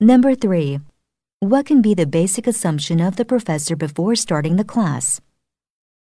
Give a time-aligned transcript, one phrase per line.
[0.00, 0.78] Number 3.
[1.40, 5.20] What can be the basic assumption of the professor before starting the class?